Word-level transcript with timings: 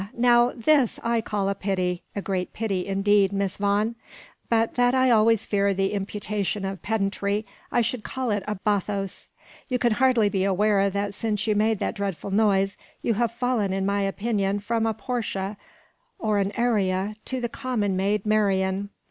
now, 0.17 0.49
this 0.55 0.99
I 1.03 1.21
call 1.21 1.47
a 1.47 1.53
pity, 1.53 2.01
a 2.15 2.23
great 2.23 2.53
pity, 2.53 2.87
indeed, 2.87 3.31
Miss 3.31 3.57
Vaughan; 3.57 3.93
but 4.49 4.73
that 4.73 4.95
I 4.95 5.11
always 5.11 5.45
fear 5.45 5.75
the 5.75 5.93
imputation 5.93 6.65
of 6.65 6.81
pedantry, 6.81 7.45
I 7.71 7.81
should 7.81 8.01
call 8.03 8.31
it 8.31 8.41
a 8.47 8.55
bathos. 8.55 9.29
You 9.67 9.77
can 9.77 9.91
hardly 9.91 10.27
be 10.27 10.43
aware 10.43 10.89
that 10.89 11.13
since 11.13 11.45
you 11.45 11.53
made 11.53 11.77
that 11.77 11.93
dreadful 11.93 12.31
noise, 12.31 12.77
you 13.03 13.13
have 13.13 13.31
fallen 13.31 13.73
in 13.73 13.85
my 13.85 14.01
opinion 14.01 14.57
from 14.59 14.87
a 14.87 14.95
Porcia, 14.95 15.55
or 16.17 16.39
an 16.39 16.49
Arria, 16.53 17.15
to 17.25 17.37
a 17.37 17.47
common 17.47 17.95
maid 17.95 18.25
Marian. 18.25 18.89